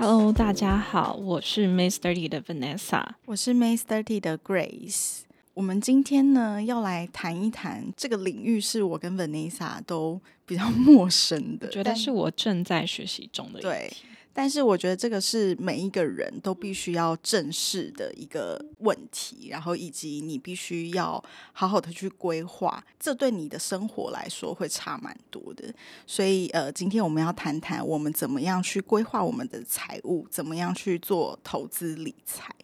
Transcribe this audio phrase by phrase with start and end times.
[0.00, 5.22] Hello，大家好，我是 May Thirty 的 Vanessa，我是 May Thirty 的 Grace。
[5.54, 13.60] 我们今天呢，要来谈一谈这个领域，是我跟 Vanessa 都比较 陌生的，觉得是我正在学习中的。
[13.60, 13.92] 对。
[14.40, 21.20] 但是我觉得这个是每一个人都必须要正视的一个问题，然后以及你必须要
[21.52, 25.74] 好好的去规划，这对你的生活来说会差蛮多的。
[26.06, 32.54] 所以呃，今天我们要谈谈我们怎么样去规划我们的财务，怎么样去做投资理财。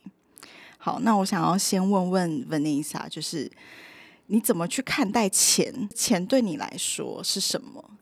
[0.79, 3.51] 好，那我想要先问问 Vanessa，就是
[4.27, 5.89] 你怎么去看待钱？
[5.93, 7.94] 钱对你来说是什么？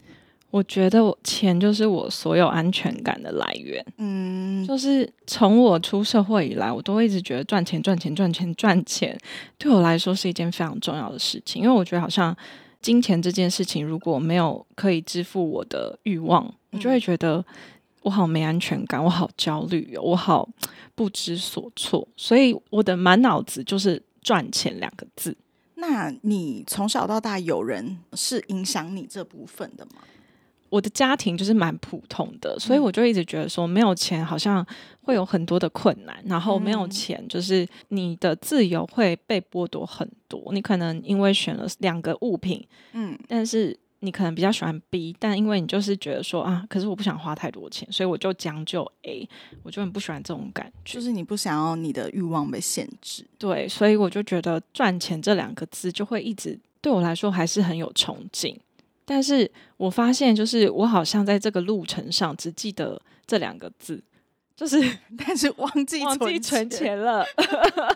[0.52, 3.82] 我觉得钱就是我所有安全感的来源。
[3.96, 9.18] 嗯，就是从我出社会以来，我都一直觉得赚钱、赚钱、赚钱、赚钱，
[9.56, 11.62] 对我来说是一件非常重要的事情。
[11.62, 12.36] 因为我觉得好像
[12.82, 17.42] 金钱这件事情，如果没有可以支付我的欲望，我就会觉得
[18.02, 20.46] 我好没安全感，我好焦虑，我好
[20.94, 22.06] 不知所措。
[22.14, 25.34] 所以我的满脑子就是赚钱两个字。
[25.76, 30.02] 那你从小到大有人是影响你这部分的吗？
[30.72, 34.66] 我的家庭就是蛮普通的，所以我就一直觉得说，没有钱好像
[35.02, 40.50] 会有很多的困难，然后没有钱就是你的自由会被剥夺很多。
[40.54, 49.28] 你可能因为选了两个物品，嗯，但是你可能比较喜欢 B，但因为你就是觉得说啊，可是我不想花太多钱，所以我就将就 A，
[49.62, 53.26] 我就很不喜欢这种感觉，就是你不想要你的欲望被限制。
[53.36, 58.56] 对，所以我就觉得赚钱这两个字就会一直对我来说还是很有憧憬。
[59.04, 64.02] 但是我发现，就是我好像在这个路程上只记得这两个字，
[64.56, 64.78] 就是
[65.18, 67.24] 但是忘记忘记存钱了。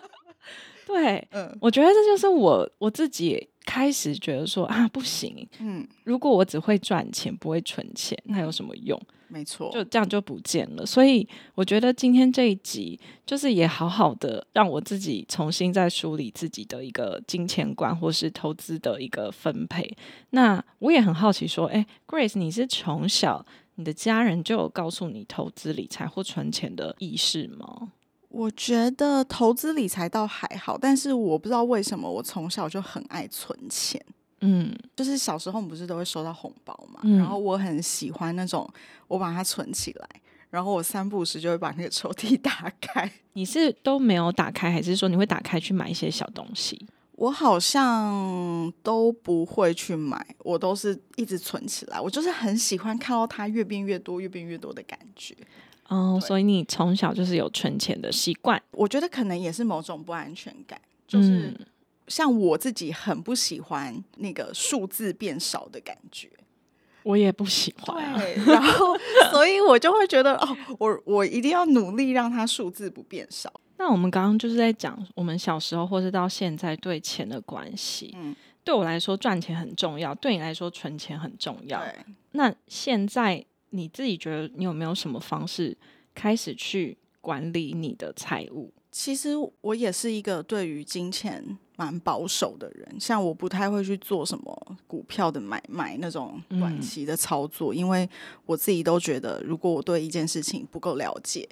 [0.87, 3.49] 对，嗯，我觉得这就是我我自己。
[3.67, 8.99] 开始觉得说啊不行，嗯，如果我只会赚钱不会存钱，那有什么用？
[9.29, 10.87] 没错，就这样就不见了。
[10.87, 19.95] 所以我觉得今天这一集就是也好好的让我自己重新再梳理自己的一个金钱观或是投资的一个分配。
[20.31, 23.45] 那我也很好奇说，哎，Grace，你是从小
[23.75, 27.91] 你的家人就有告诉你投资理财或存钱的意识吗？
[28.37, 33.99] 我觉得投资理财倒还好，但是我不知道为什么我从小就很爱存钱。
[34.43, 38.69] 嗯，就是小时候我们不是都会收到红包嘛，然后我很喜欢那种
[39.09, 40.07] 我把它存起来，
[40.51, 43.11] 然后我三不时就会把那个抽屉 打开。
[43.33, 46.79] 你是都没有打开，还是说你会打开去买一些小东西？
[47.13, 51.99] 我好像都不会去买，我都是一直存起来。
[51.99, 55.35] 我就是很喜欢看到它越变越多、越变越多的感觉。
[55.89, 58.61] 哦，所以你从小就是有存钱的习惯。
[58.73, 61.55] 我觉得可能也是某种不安全感，就是
[62.09, 66.29] 像我自己很不喜欢那个数字变少的感觉，
[67.03, 68.13] 我也不喜欢。
[68.47, 68.97] 然后，
[69.31, 73.53] 所以我就会觉得，哦，我我一定要努力让它数字不变少。
[73.79, 78.15] 那我们刚刚就是在讲我们小时候或是到现在对钱的关系。
[78.17, 81.81] 嗯，对我来说赚钱很重要，对你来说存钱很重要。
[82.33, 83.45] 那现在。
[83.71, 85.77] 你自己觉得你有没有什么方式
[86.15, 88.73] 开始去管理你的财务？
[88.91, 98.09] 其实我也是一个对于金钱蛮保守的人，像我不太会去做什么股票的买卖那种短期的操作，因为
[98.47, 101.47] 我自己都觉得，如果我对一件事情不够了解。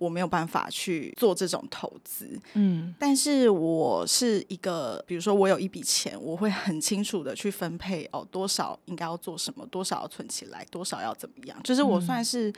[0.00, 12.50] 我没有办法去做这种投资，嗯，但是我是一个，比如说我有一笔钱，我会很清楚的去分配哦，多少应该要做什么，多少要存起来，多少要怎么样，就是我算是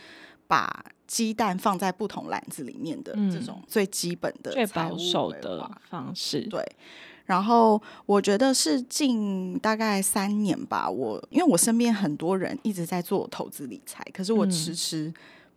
[0.47, 6.43] 把鸡蛋放在不同篮子里面的这种最基本的、最保守的方式。
[6.43, 6.65] 对，
[7.25, 15.13] 然后我觉得是近大概三年吧，我因为我身边很多人一直在做投资理财，可是我迟迟。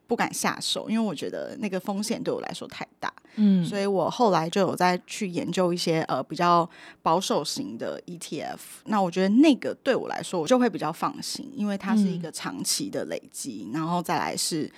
[0.07, 3.11] 不敢下手，因为我觉得那个风险对我来说太大。
[3.37, 6.69] 嗯，所以我后来就有在去研究一些呃比较
[7.01, 8.57] 保守型的 ETF。
[8.85, 14.71] 那我觉得那个对我来说，我就会比较放心，因为它是一个长期的累积，然后再来是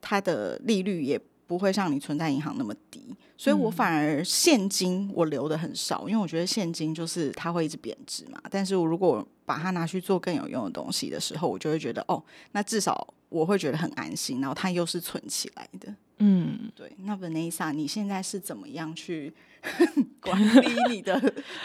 [0.00, 3.14] 它的利率也不会像你存在银行那么低。
[3.36, 8.40] 所以我反而现金我留的很少，因为我觉得现金就是它会一直贬值嘛。
[8.50, 12.22] 但是我如果把它拿去做更有用的东西的时候，我就会觉得哦，
[12.52, 13.06] 那至少。
[13.28, 15.94] 我会觉得很安心，然后它又是存起来的。
[16.18, 16.90] 嗯，对。
[16.98, 19.32] 那 Vanessa，你现在是怎么样去？
[20.20, 21.20] 管理你的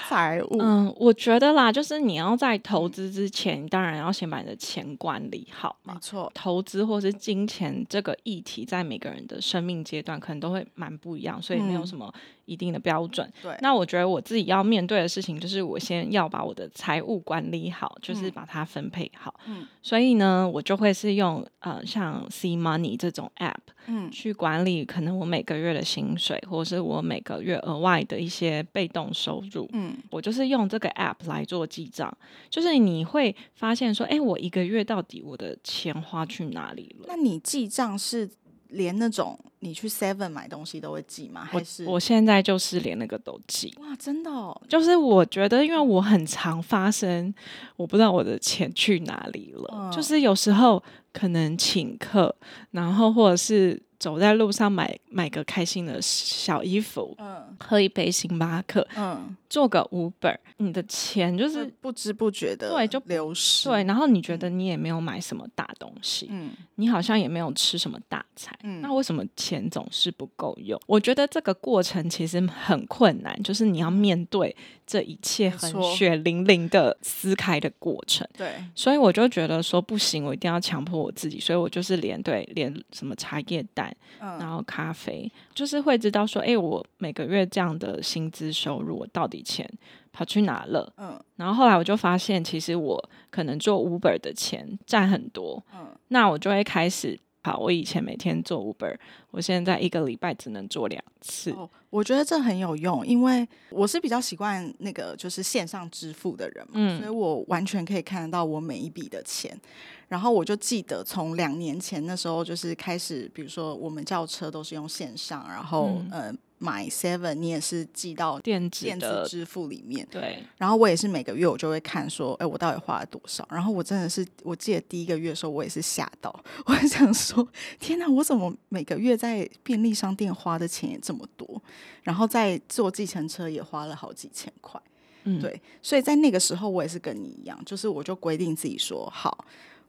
[0.08, 5.94] 财务，嗯，我觉得啦，就是你要在投资之前，当然要先把你的钱管理好嘛。
[5.94, 12.14] 没错，投资或是金钱这个议题，在每个人的生命阶段可能都会蛮不一样，所以没有什么
[12.46, 13.32] 一定的标准。
[13.42, 19.34] 对，那我觉得我自己要面对的事情，就是我先要把我的财务管理好，就是把它分配好。
[19.48, 23.56] 嗯，所以呢，我就会是用呃像 C Money 这种 App，
[23.88, 32.12] 嗯，去管理可能我每个月的薪水，或者是我每个月额外的一些被动收入，嗯，我就是用这个 app 来做记账，
[32.50, 37.06] 就是你会发现说，哎，我一个月到底我的钱花去哪里了？
[37.08, 38.30] 那你记账是
[38.70, 41.46] 连那种你去 Seven 买东西都会记吗？
[41.46, 43.72] 还是我现在就是连那个都记？
[43.80, 47.34] 哇，真的，哦，就是我觉得，因为我很常发生，
[47.76, 50.82] 我不知道我的钱去哪里了，就是有时候
[51.12, 52.36] 可能请客，
[52.72, 53.82] 然后或者是。
[54.04, 70.78] 走在路上买买个开心的小衣服，嗯，喝一杯星巴克，嗯，做个 Uber，你的钱就是不知不觉的对就流失，对，然后你觉得你也没有买什么大东西，嗯，你好像也没有吃什么大餐，嗯，那为什么钱总是不够用？
[70.86, 74.54] 我觉得这个过程其实很困难，就是你要面对
[74.94, 83.92] 这一切很血淋淋的撕开的过程，对，所以我就觉得说不行，我一定要强迫我自己，所以我就是连对连什么茶叶蛋。
[84.20, 89.68] 然后咖啡就是会知道说，哎，我每个月这样的薪资收入，我到底钱
[90.12, 90.94] 跑去哪了？
[90.98, 95.64] 嗯，然后后来我就发现，其实我可能做 Uber 的钱占很多。
[95.74, 97.20] 嗯，那我就会开始。
[97.46, 98.96] 好，我以前每天做 Uber，
[99.34, 101.50] 我现在一个礼拜只能做两次。
[101.54, 109.60] 哦，我觉得这很有用，因为我是比较习惯那个就是线上支付的人嘛，所以我完全可以看得到我每一笔的钱。
[110.08, 116.32] 然后我就记得从两年前那时候就是开始，比如说我们叫车都是用线上，然后呃。
[116.60, 120.08] 买 Seven，你也是寄到电子电子支付里面。
[120.10, 120.42] 对。
[120.58, 123.46] 然后我也是每个月我就会看说，哎，我到底花了多少？
[123.52, 126.34] 然后我真的是，我记得第一个月的时候，我也是吓到，
[126.66, 127.46] 我想说，
[127.82, 131.62] 天哪，我怎么每个月在便利商店花的钱也这么多？
[132.04, 134.82] 然后在坐计程车也花了好几千块。
[135.24, 135.40] 嗯。
[135.40, 135.62] 对。
[135.82, 139.46] 所以在那个时候，我也是跟你一样，就是我就规定自己说，好。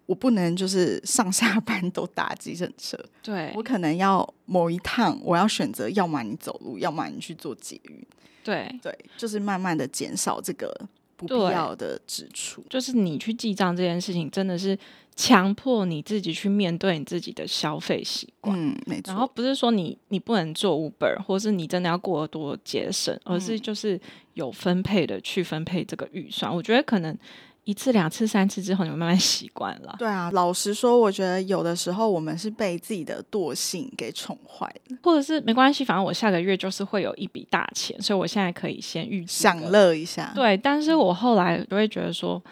[0.07, 8.07] 我不能就是上下班都搭计程车，对我可能要某一趟，我要选择，要么你走路，要么你去做捷运，
[8.45, 10.79] 对对，就是慢慢的减少这个
[11.17, 12.65] 不必要的支出。
[12.69, 14.79] 就是你去记账这件事情，真的是
[15.17, 19.13] 强迫你自己去面对你自己的消费习惯，嗯，没错。
[19.13, 24.01] 然后不是说你你不能做 Uber，或是你真的要过多节省，而是就是
[24.35, 26.55] 有分配的去分配这个预算。
[26.55, 27.17] 我觉得可能。
[27.65, 29.97] 一次、两次、三次之后，你们慢慢习惯了。
[29.99, 40.31] 对啊，老实说，我觉得有的时候我们是被自己的惰性给宠坏了，或者是没关系，反正我下个月就是会有一笔大钱，所以我现在可以先预享乐一下。
[40.35, 42.43] 对，但是我后来就会觉得说，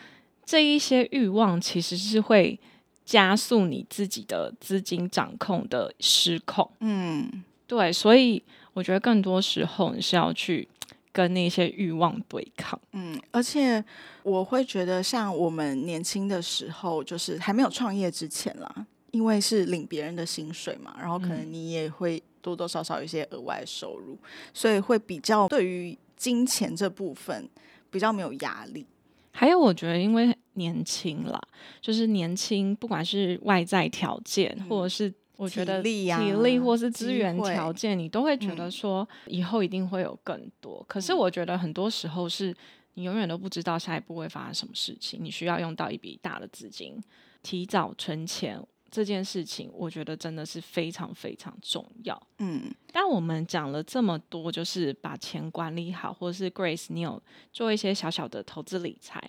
[0.47, 2.59] 这一些欲望其实是会
[3.05, 6.71] 加速你自己的资金掌控的失控。
[6.81, 8.43] 嗯，对，所以
[8.73, 10.67] 我觉得更多时候你是要去。
[11.13, 13.85] 跟那些欲望对抗，嗯，而且
[14.23, 24.17] 我会觉得，像我们年轻的时候，就是还没有创业之前啦，因为是领别人的薪水嘛，然后可能你也会多多少少有一些额外收入，
[24.55, 27.47] 所以会比较对于金钱这部分
[27.91, 28.87] 比较没有压力。
[29.33, 31.39] 还有，我觉得因为年轻啦，
[31.83, 35.13] 就是年轻，不管是外在条件或者是。
[35.43, 40.85] 我觉得体力或是资源条件，你都会觉得说以后一定会有更多。
[40.89, 42.55] 可是我觉得很多时候是
[42.95, 47.03] 你永远都不知道下一步会发生什么事情，你需要用到一笔大的资金，
[47.43, 52.23] 提早存钱这件事情，我觉得真的是非常非常重要。
[52.39, 57.21] 嗯，但我们讲了这么多，就是把钱管理好，或者是 Grace，你有
[57.53, 59.21] 做一些小小的投资理财。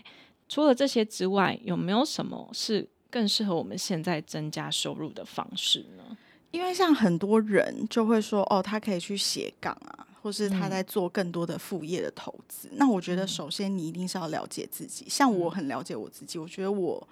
[0.47, 2.87] 除了这些之外，有没有什么是？
[3.13, 6.17] 更适合我们现在增加收入的方式呢？
[6.49, 12.67] 因为像很多人就会说，哦，他可以去斜杠啊，或是他在做更多的副业的投资。
[12.71, 15.05] 那我觉得，首先你一定是要了解自己。
[15.07, 17.07] 像我很了解我自己，我觉得我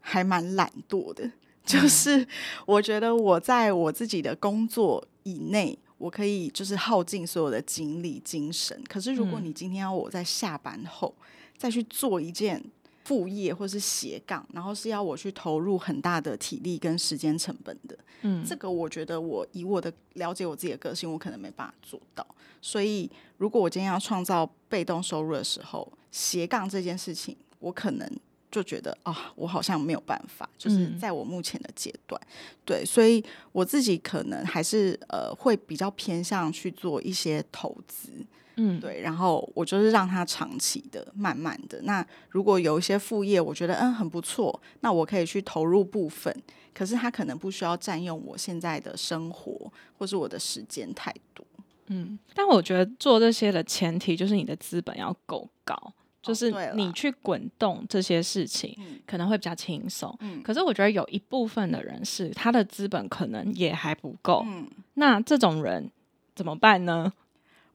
[0.00, 1.28] 还蛮懒惰的，
[1.64, 2.24] 就是
[2.64, 8.80] 我觉得我在我自己的工作以内，我可以就是耗尽所有的精力、精神。
[8.88, 11.12] 可是如果你今天要我在下班后
[11.56, 12.62] 再去做一件，
[13.10, 17.98] 副业或是斜杠，然后是要我去投入很大的体力跟时间成本的。
[18.22, 22.24] 嗯，这个我觉得我以我的了解我自己的个性，我可能没办法做到。
[22.62, 28.08] 所以，如果我今天要创造被动收入的时候，斜杠这件事情，我可能
[28.48, 32.20] 就觉得啊，我好像没有办法，就是在我目前的阶段，
[32.64, 38.08] 对，所以我自己可能还是呃会比较偏向去做一些投资，
[38.62, 41.80] 嗯，对，然后我就是让它长期的、慢慢的。
[41.82, 46.34] 那如果有一些副业，我觉得嗯很不错，那我可以去投入部分，
[46.74, 51.44] 可是他可能不需要占用我现在的生活或是我的时间太多，
[51.86, 52.18] 嗯。
[52.34, 55.74] 但我觉得做这些的前提就是你的资本要够高。
[56.22, 58.76] 就是你去滚动这些事情，
[59.06, 60.14] 可能会比较轻松。
[60.44, 64.44] 可是我觉得有一部分的人是他的资本可能也还不够。
[64.46, 65.90] 嗯那这种人
[66.34, 67.10] 怎么办呢？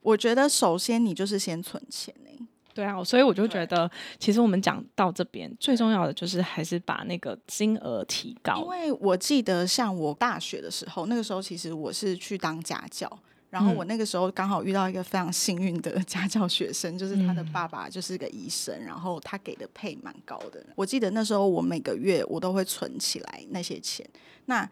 [0.06, 2.48] 我觉得首先你就是先存钱呢。
[2.74, 8.58] 对啊，所以我就觉得，其实我们讲到这边最重要的就是还是把那个金额提高。
[8.62, 13.10] 因为我记得像我大学的时候，那个时候其实我是去当家教。
[13.50, 20.62] 然后我那个时候刚好遇到一个非常幸运的 家教学生，就是他的爸爸就是个医生，然后他给的配蛮高的。
[20.76, 24.06] 我记得那时候我每个月我都会存起来那些钱，
[24.48, 24.70] 那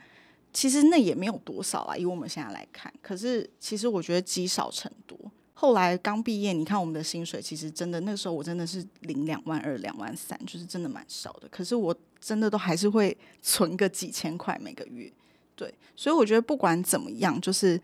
[0.53, 2.93] 其实那也没有多少啊，以我们现在来看。
[3.01, 5.17] 可是其实我觉得积少成多。
[5.53, 11.47] 后来刚毕业，你看我们的薪水，其实真的那时候我真的是领两万二、两万三，就是真的蛮少的。
[11.49, 15.11] 可是我真的都还是会存个几千块每个月。
[15.55, 17.81] 对，所以我觉得不管怎么样，就是。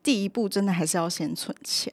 [0.00, 1.92] 第一步真的还是要先存钱，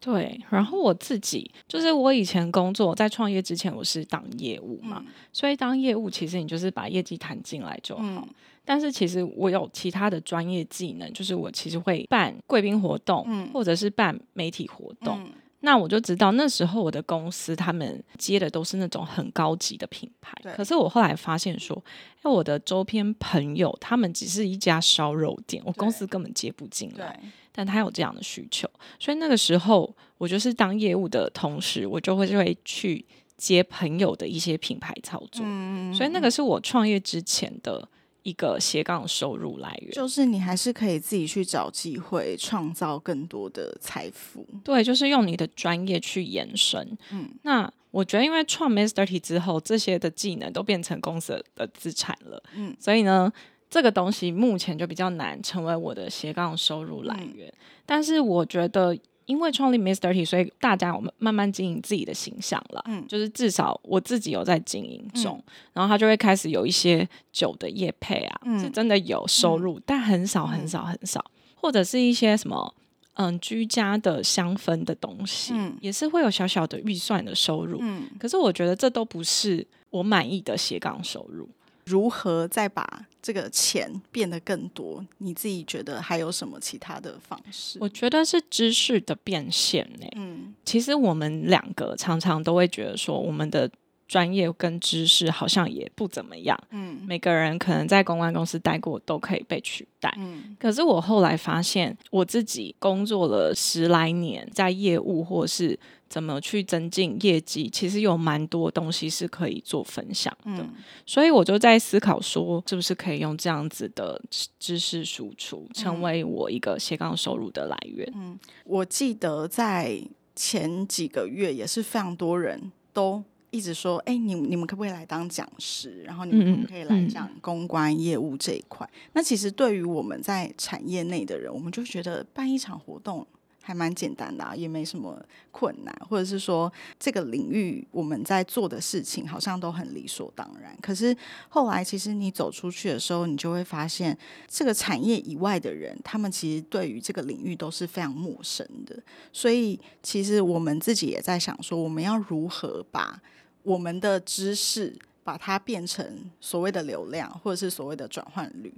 [0.00, 0.40] 对。
[0.48, 5.04] 然后我自己就是我以前工作在创业之前，我是当业务嘛，
[5.34, 8.26] 所以当业务其实你就是把业绩谈进来就好。
[8.64, 15.28] 但是其实我有其他的专业技能，就是我其实会办贵宾活动，或者是办媒体活动。
[15.64, 21.80] 那我就知道那时候我的公司他们接的都是那种很高级的品牌，可是我后来发现说，
[22.22, 27.16] 哎，我的周边朋友他们只是一家烧肉店，我公司根本接不进来，
[27.52, 33.04] 但他有这样的需求，所以那个时候我就是当业务的同时，我就会就会去
[33.36, 35.46] 接朋友的一些品牌操作，
[35.94, 37.88] 所以那个是我创业之前的。
[38.22, 44.46] 一个斜杠收入来源，就是你还是可以自己去找机会，创造更多的财富。
[44.62, 46.96] 对，就是用你的专业去延伸。
[47.10, 52.42] 嗯，那我觉得，因为创 Master T 之后，这些的技能都变成公司的资产了。
[52.54, 53.32] 嗯，所以呢，
[53.68, 57.52] 这个东西目前就比较难成为我的斜杠收入来源。
[57.84, 58.96] 但是我觉得。
[59.26, 62.82] 因为创立 T，所以大家我们慢慢经营自己的形象了。
[62.86, 71.24] 嗯，就是至少我自己有在经营中，然后他就会开始有一些酒的业配啊，是真的有收入，但很少很少很少，
[71.54, 72.74] 或者是一些什么
[73.14, 77.78] 嗯居家的香氛的东西，也是会有小小的预算的收入。
[77.80, 81.48] 嗯，可是我觉得这都不是我满意的斜杠收入。
[81.84, 85.02] 如何再把这个钱变得更多？
[85.18, 87.78] 你自己觉得还有什么其他的方式？
[87.80, 90.06] 我觉得是知识的变现呢。
[90.16, 93.70] 嗯，其实我们两个常常都会觉得说，我们的
[94.12, 96.58] 专业跟知识好像也不怎么样。
[96.68, 100.12] 嗯，每个人可能在公关公司待过都可以被取代。
[100.18, 105.78] 嗯，可是我后来发现，我自己工作了十来年，在业务或是。
[106.12, 107.70] 怎么去增进业绩？
[107.70, 110.62] 其实有蛮多东西是可以做分享的，
[111.06, 114.20] 所以我就在思考说，是不是可以用这样子的
[114.58, 118.06] 知识输出，成为我一个斜杠收入的来源。
[118.14, 119.98] 嗯，我记得在
[120.36, 126.02] 前几个月也是非常多人都一直说，哎，你你们可不可以来当讲师？
[126.02, 128.88] 然后你们可以来讲公关业务这一块。
[129.12, 133.24] 那其实对于我们在产业内的人，我们就觉得办一场活动。
[133.64, 140.76] 还蛮简单的，也没什么困难，或者是说这个领域我们在做的事情好像都很理所当然。
[140.82, 141.16] 可是
[141.48, 144.18] 后来，其实你走出去的时候，你就会发现，
[144.48, 149.00] 这个产业以外的人，他们其实对于这个领域都是非常陌生的。
[149.32, 153.22] 所以，其实我们自己也在想说，我们要如何把
[153.62, 158.72] 我们的知识把它变成所谓的流量，或者是所谓的转换率。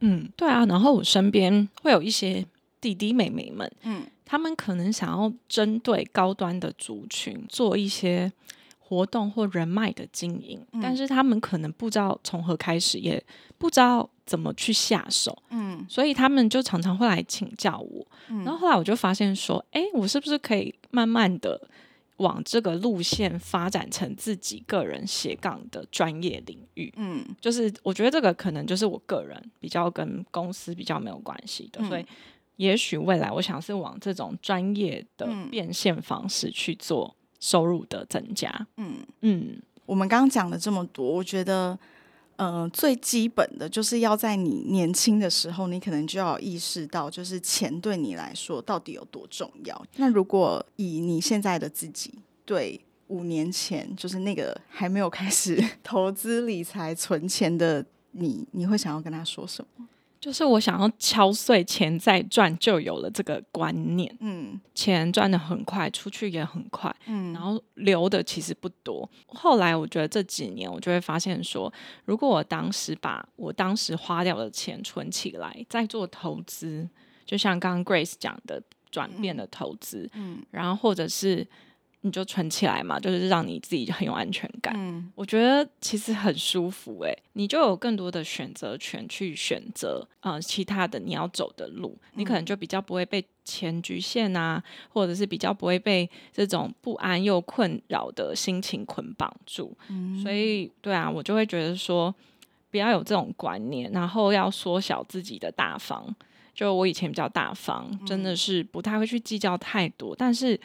[0.00, 0.64] 嗯，对啊。
[0.66, 2.44] 然后我身边会有一些
[2.80, 4.04] 弟弟妹妹们，嗯。
[4.28, 8.32] 他们可能想要针对高端的族群做一些
[8.80, 13.22] 活动或人脉的经营，但是他们可能不知道从何开始，也
[13.56, 15.40] 不知道怎么去下手。
[15.50, 18.04] 嗯，所以他们就常常会来请教我。
[18.44, 21.60] 然后后来我就发现说，哎，我是不是可以慢慢的
[22.18, 26.92] 往这个路线发展成自己个人斜杠的专业领域？
[26.96, 32.04] 嗯，就是我觉得这个可能就是我个人比较跟公司比较没有关系的，所以。
[32.56, 38.50] 也许未来，我想是往这种专业的变现方式去做收入的增加。
[38.78, 41.78] 嗯嗯，我们刚刚讲了这么多，我觉得，
[42.36, 49.86] 呃，最基本的就是要在你年轻的时候，你可能就要意识到，就是钱对你来说到底有多重要。
[49.96, 52.12] 那如果以你现在的自己
[52.44, 52.78] 对
[53.08, 59.86] 五年前，就是那个还没有开始 投资理财存钱的你，你会想要跟他说什么？
[60.26, 64.12] 就是我想要敲碎钱再赚，就有了这个观念。
[64.18, 66.92] 嗯，钱赚的很快，出去也很快。
[67.06, 69.08] 嗯，然后留的其实不多。
[69.28, 71.72] 后来我觉得这几年，我就会发现说，
[72.06, 76.88] 如果我当时把我当时花掉的钱存起来，再做投资，
[77.24, 81.46] 就像刚刚 Grace 讲的转变的投资，嗯，然后或者是。
[82.06, 84.72] 你就存起来嘛，就是让你自己很有安全感。
[84.76, 99.76] 嗯，我觉得其实很舒服哎，你就有更多的选择权去选择啊，其他的你要走的路，你可能就比较不会被钱局限啊，或者是比较不会被这种不安又困扰的心情捆绑住。
[99.88, 102.14] 嗯，所以对啊，我就会觉得说，
[102.70, 106.14] 不要有这种观念，然后要缩小自己的大方。
[106.54, 110.58] 就我以前比较大方，真的是不太会去计较太多，但是。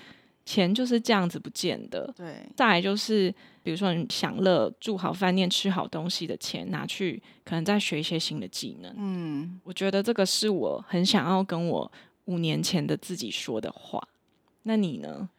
[0.46, 2.12] 钱就是这样子不见的。
[2.16, 3.34] 对，再来就是，
[3.64, 8.94] 比如说你享乐、住好饭店、吃好东西的钱，拿去可能再学一些新的技能。
[8.98, 11.92] 嗯，我觉得这个是我很想要跟我
[12.26, 14.02] 五年前的自己说的话。
[14.64, 15.30] 那你呢？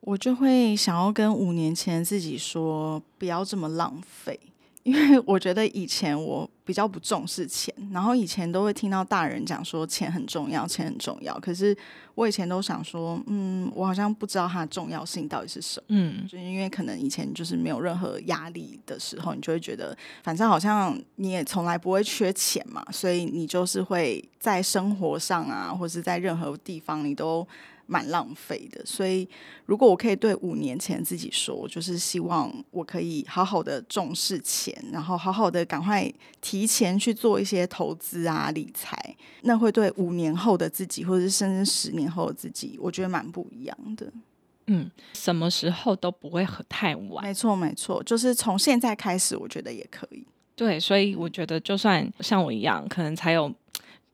[0.00, 4.38] 我就会想要跟五年前自己说，不要这么浪费。
[4.88, 11.38] 因为我觉得以前我比较不重视钱，然后以前都会听到大人讲说钱很重要，钱很重要。
[11.40, 11.76] 可是
[12.14, 15.84] 我以前都想说，嗯，我好像不知道它的重要性到底是什么。
[15.88, 27.46] 嗯，就因为可能以前就是没有任何压力的时候，你就会觉得反正好像你也从来不会缺钱嘛，所以你就是会在生活上啊，或者在任何地方你都。
[27.90, 29.26] 蛮浪费的，所以
[29.64, 38.94] 如果我可以对五年前自己说，就是希望我可以好好的重视钱，然后好好的赶快提前去做一些投资啊理财，
[39.42, 44.12] 那会对五年后的自己，或者是甚至十年后的自己，我觉得蛮不一样的。
[44.66, 47.24] 嗯，什么时候都不会太晚。
[47.24, 50.22] 没错，没错，就是从现在开始，我觉得也可以。
[50.54, 53.50] 对，所以我觉得就算像我一样，可能才有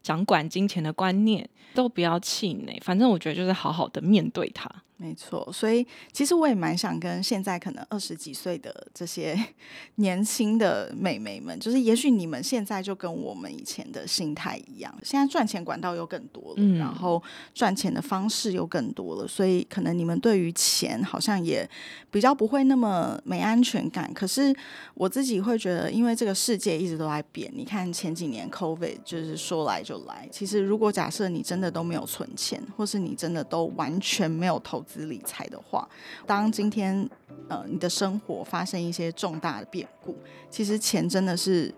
[0.05, 1.49] 掌管金钱的观念。
[1.75, 4.71] 都不要气馁，反正我觉得就是好好的面对它。
[4.97, 9.37] 没错，所以其实我也蛮想跟现在可能二十几岁的这些
[9.97, 17.21] 年轻的美眉们，就是也许你们现在就跟我们以前的心态一样，现在赚钱管道又更多了，然后
[17.53, 21.69] 赚钱的方式又更多了，所以可能你们对于钱好像也
[22.13, 24.15] 比较不会那么没安全感。
[24.15, 24.55] 可是
[24.95, 34.84] 我自己会觉得，因为这个世界一直都在变，你看前几年 COVID 就是说来就来，其实如果假设你真的都没有存钱，或是你真的都完全没有投。
[34.85, 35.89] 资理财的话，
[36.27, 37.09] 当今天
[37.49, 40.17] 呃你的生活发生一些重大的变故，
[40.49, 41.75] 其实钱真的是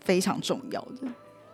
[0.00, 1.08] 非常重要的。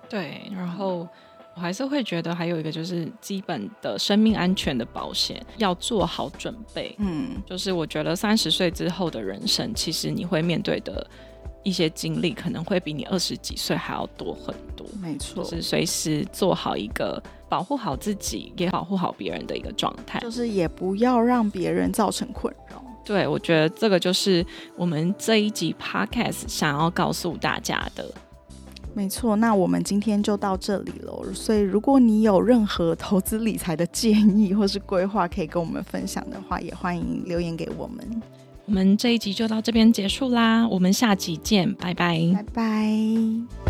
[0.09, 1.07] 对，然后
[1.55, 6.95] 我还是会觉得还有一个就是基本的生命安全的保险要做好准备。
[6.99, 11.07] 嗯，就是我觉得三十岁之后的人生，其实你会面对的。
[11.67, 17.19] 一些经历可能会比你二十几岁还要多很多，没错，是随时做好一个
[17.55, 22.83] 保护好自己，也保护好别人的一个状态，就是也不要让别人造成困扰。
[23.05, 24.45] 对，我觉得这个就是
[24.77, 28.13] 我们这一集 podcast 想要告诉大家的。
[28.93, 31.33] 没错，那我们今天就到这里了。
[31.33, 38.23] 所以，如果你有任何投资理财的建议或是规划可以跟我们分享的话，也欢迎留言给我们。
[38.67, 43.64] 我们这一集就到这边结束啦，我们下集见，拜拜，拜拜。